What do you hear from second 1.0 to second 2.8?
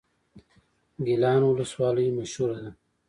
ګیلان ولسوالۍ مشهوره ده؟